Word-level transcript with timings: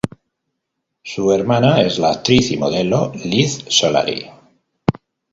Su 1.03 1.31
hermana 1.31 1.83
es 1.83 1.99
la 1.99 2.09
actriz 2.09 2.49
y 2.49 2.57
modelo 2.57 3.11
Liz 3.23 3.63
Solari. 3.67 4.25